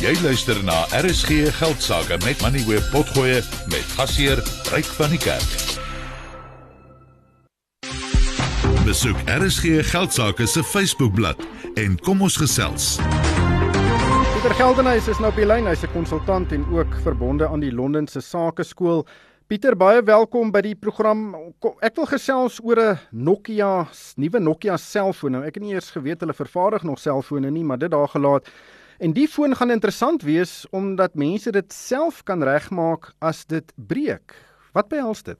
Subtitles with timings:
[0.00, 4.40] Jy luister na RSG Geldsaake met Money Web Potgoe met gasheer
[4.72, 5.50] Ryk van die Kerk.
[8.86, 11.44] Besoek RSG Geldsaake se Facebookblad
[11.74, 12.94] en kom ons gesels.
[14.32, 15.68] Pieter Geldenhuys is nou op die lyn.
[15.68, 19.06] Hy's 'n konsultant en ook verbonde aan die Londense Sakeskool.
[19.46, 21.36] Pieter, baie welkom by die program.
[21.82, 23.86] Ek wil gesels oor 'n Nokia,
[24.16, 25.32] nuwe Nokia selfoon.
[25.32, 28.48] Nou, ek het nie eers geweet hulle vervaardig nog selfone nie, maar dit daar gelaat.
[29.00, 34.34] En die foon gaan interessant wees omdat mense dit self kan regmaak as dit breek.
[34.76, 35.38] Wat behels dit?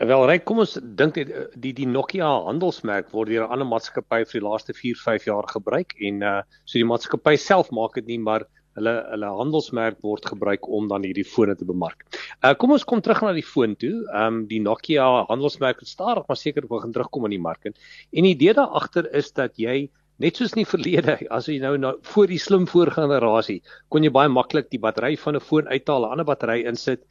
[0.00, 3.68] Wel, reg, kom ons dink dit eh, die die Nokia handelsmerk word deur 'n ander
[3.68, 8.00] maatskappy vir die laaste 4, 5 jaar gebruik en uh so die maatskappy self maak
[8.00, 8.48] dit nie, maar
[8.80, 12.00] hulle hulle handelsmerk word gebruik om dan hierdie fone te bemark.
[12.40, 13.92] Uh kom ons kom terug na die foon toe.
[14.24, 17.76] Um die Nokia handelsmerk het stadig maar seker begin terugkom in die mark en
[18.12, 21.76] die idee daar agter is dat jy net soos in die verlede, as jy nou
[21.78, 26.06] na voor die slim voorgenerasie, kon jy baie maklik die battery van 'n foon uithaal,
[26.06, 27.04] 'n ander battery insit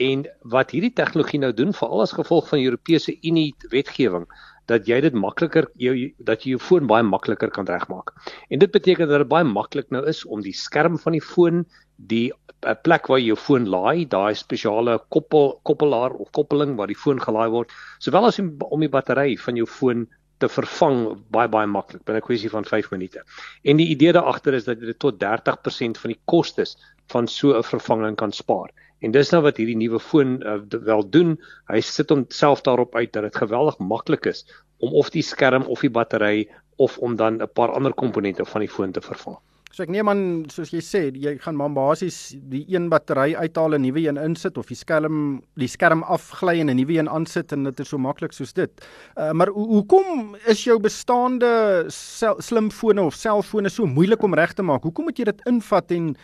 [0.00, 4.24] En wat hierdie tegnologie nou doen veral as gevolg van Europese Unie wetgewing
[4.70, 8.12] dat jy dit makliker jou dat jy jou foon baie makliker kan regmaak.
[8.48, 11.64] En dit beteken dat dit baie maklik nou is om die skerm van die foon,
[11.96, 16.88] die eh, plek waar jy jou foon laai, daai spesiale koppel koppelaar of koppeling waar
[16.88, 20.06] die foon gelaai word, sowel as om die battery van jou foon
[20.42, 21.02] te vervang
[21.34, 23.22] baie baie maklik binne 'n kwessie van 5 minute.
[23.62, 26.76] En die idee daar agter is dat jy tot 30% van die kostes
[27.14, 28.70] van so 'n vervanging kan spaar.
[29.02, 31.38] En dis nou wat hierdie nuwe foon uh, wel doen.
[31.66, 34.44] Hy sit homself daarop uit dat dit geweldig maklik is
[34.78, 38.60] om of die skerm of die battery of om dan 'n paar ander komponente van
[38.60, 39.38] die foon te vervang.
[39.72, 43.78] So ek neem aan soos jy sê, jy gaan maar basies die een battery uithaal
[43.78, 47.54] en nuwe een insit of die skerm die skerm afgly en 'n nuwe een aansit
[47.56, 48.84] en dit is so maklik soos dit.
[49.16, 54.82] Uh, maar hoekom is jou bestaande slimfone of selfone so moeilik om reg te maak?
[54.82, 56.16] Hoekom moet jy dit invat en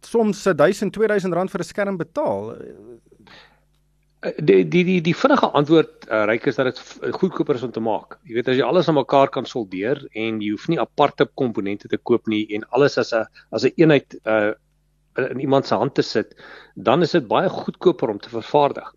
[0.00, 2.56] soms 1000 2000 rand vir 'n skerm betaal.
[4.24, 7.72] Eh, die die die die vinnige antwoord uh, ryk is dat dit goedkoper is om
[7.72, 8.16] te maak.
[8.24, 11.90] Jy weet as jy alles aan mekaar kan soldeer en jy hoef nie aparte komponente
[11.92, 14.54] te koop nie en alles as 'n as 'n een eenheid uh
[15.16, 16.34] in iemand se hand te sit,
[16.74, 18.92] dan is dit baie goedkoper om te vervaardig.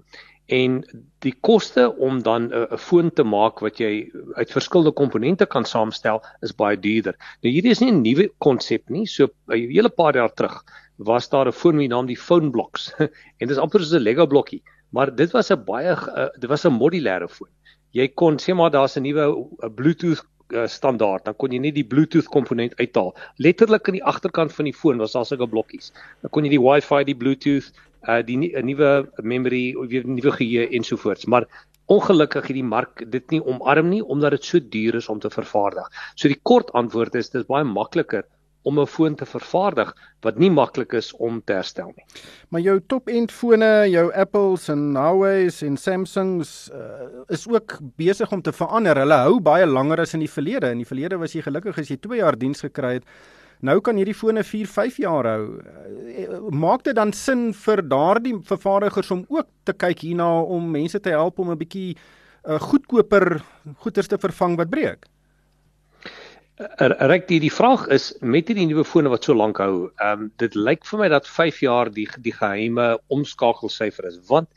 [0.48, 0.84] En
[1.24, 6.22] die koste om dan 'n foon te maak wat jy uit verskillende komponente kan saamstel
[6.42, 7.16] is baie duurder.
[7.42, 9.06] Nou hierdie is nie 'n nuwe konsep nie.
[9.06, 10.64] So 'n hele paar jaar terug
[10.98, 12.94] was daar 'n foon met die naam die Phone Blocks
[13.40, 16.50] en dit is amper soos 'n Lego blokkie, maar dit was 'n baie uh, dit
[16.50, 17.50] was 'n modulêre foon.
[17.92, 21.86] Jy kon sê maar daar's 'n nuwe Bluetooth uh, standaard, dan kon jy net die
[21.86, 23.16] Bluetooth komponent uithaal.
[23.38, 25.92] Letterlik aan die agterkant van die foon was daar sulke blokkies.
[26.22, 27.72] Dan kon jy die Wi-Fi, die Bluetooth,
[28.08, 31.46] uh, die 'n nuwe memory, weer nuwe geheue ensovoorts, maar
[31.90, 35.30] Ongelukkig het die mark dit nie omarm nie omdat dit so duur is om te
[35.34, 35.88] vervaardig.
[36.14, 38.28] So die kort antwoord is dis baie makliker
[38.64, 42.06] om 'n foon te vervaardig wat nie maklik is om te herstel nie.
[42.50, 48.42] Maar jou top-end fone, jou Apples en Huawei's en Samsungs uh, is ook besig om
[48.42, 48.98] te verander.
[48.98, 50.72] Hulle hou baie langer as in die verlede.
[50.72, 53.04] In die verlede was jy gelukkig as jy 2 jaar diens gekry het.
[53.62, 55.60] Nou kan hierdie fone 4, 5 jaar hou.
[55.60, 61.00] Uh, maak dit dan sin vir daardie vervaardigers om ook te kyk hierna om mense
[61.00, 63.42] te help om 'n bietjie uh, goedkoper
[63.78, 65.08] goederes te vervang wat breek?
[66.60, 70.32] Reg die die vraag is met hierdie nuwe fone wat so lank hou, ehm um,
[70.44, 74.50] dit lyk vir my dat 5 jaar die die geheime omskakelsyfer is want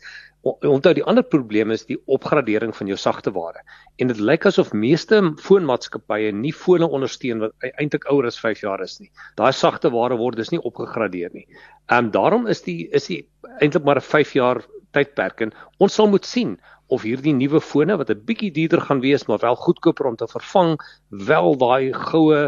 [0.43, 3.63] onthou die ander probleem is die opgradering van jou sagte ware.
[4.03, 8.65] En dit lyk asof meeste foonmaatskappye nie fone ondersteun wat e-, eintlik ouer as 5
[8.67, 9.13] jaar is nie.
[9.39, 11.47] Daai sagte ware word dus nie opgegradeer nie.
[11.87, 13.23] Ehm um, daarom is die is die
[13.61, 16.59] eintlik maar 'n 5 jaar tydperk en ons sal moet sien
[16.93, 20.29] of hierdie nuwe fone wat 'n bietjie duurder gaan wees maar wel goedkoper om te
[20.29, 20.77] vervang
[21.09, 22.41] wel daai goue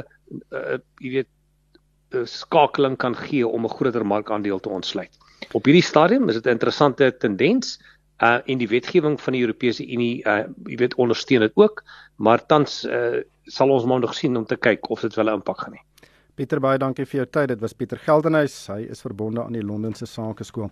[0.51, 1.31] uh, jy weet
[2.15, 5.19] uh, skakeling kan gee om 'n groter markandeel te ontsluit.
[5.53, 7.79] Op hierdie stadium is dit 'n interessante tendens
[8.23, 11.83] uh in die wetgewing van die Europese Unie uh jy weet ondersteun dit ook
[12.17, 15.41] maar tans uh sal ons maar nog sien om te kyk of dit wel 'n
[15.41, 15.83] impak gaan hê.
[16.35, 17.53] Pieter baie dankie vir jou tyd.
[17.53, 18.57] Dit was Pieter Geldenhuys.
[18.67, 20.67] Hy is verbonde aan die Londense Sakeskool.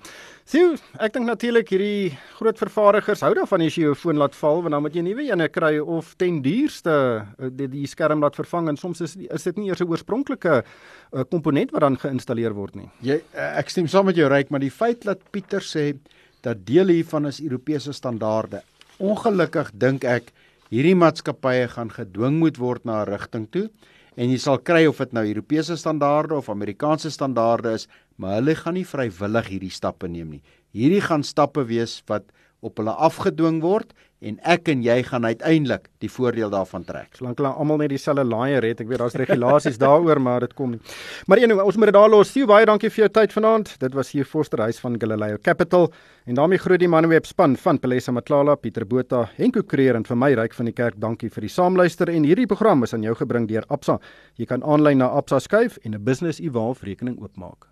[0.49, 4.65] Sien, ek dink natuurlik hierdie groot vervaardigers hou daarvan as jy jou foon laat val,
[4.65, 6.97] want dan moet jy 'n nuwe een kry of ten duurste
[7.39, 10.65] eh, die, die skerm laat vervang en soms is is dit nie eers 'n oorspronklike
[10.65, 12.91] uh, komponent wat dan geïnstalleer word nie.
[13.01, 15.95] Jy uh, ek stem saam met jou Ryk, maar die feit dat Pieter sê
[16.43, 18.63] dat deel hiervan is Europese standaarde.
[18.99, 20.33] Ongelukkig dink ek
[20.71, 23.71] hierdie maatskappye gaan gedwing moet word na 'n rigting toe
[24.17, 28.55] en jy sal kry of dit nou Europese standaarde of Amerikaanse standaarde is, maar hulle
[28.59, 30.43] gaan nie vrywillig hierdie stappe neem nie.
[30.77, 32.29] Hierdie gaan stappe wees wat
[32.63, 33.91] op hulle afgedwing word
[34.23, 37.11] en ek en jy gaan uiteindelik die voordeel daarvan trek.
[37.19, 40.77] Solank hulle almal net dieselfde laaier het, ek weet daar's regulasies daaroor, maar dit kom
[40.77, 40.81] nie.
[41.27, 42.31] Maar anyway, ons moet dit daar los.
[42.31, 43.75] Sien baie dankie vir jou tyd vanaand.
[43.83, 45.91] Dit was hier Forster Huis van Galileo Capital
[46.31, 50.23] en daarmee groet die Manweb span van Pelesa Matlala, Pieter Botha, Henko Creer en vir
[50.23, 51.01] my Ryk van die Kerk.
[51.03, 53.99] Dankie vir die saamluister en hierdie program is aan jou gebring deur Absa.
[54.39, 57.72] Jy kan aanlyn na Absa skuif en 'n business evolve rekening oopmaak.